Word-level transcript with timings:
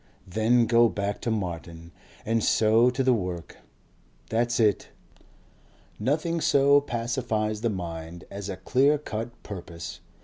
Then 0.25 0.65
go 0.65 0.89
back 0.89 1.21
to 1.21 1.29
Martin. 1.29 1.91
And 2.25 2.43
so 2.43 2.89
to 2.89 3.03
the 3.03 3.13
work. 3.13 3.57
That's 4.31 4.59
it...." 4.59 4.89
Nothing 5.99 6.41
so 6.41 6.81
pacifies 6.81 7.61
the 7.61 7.69
mind 7.69 8.23
as 8.31 8.49
a 8.49 8.57
clear 8.57 8.97
cut 8.97 9.29
purpose. 9.43 9.99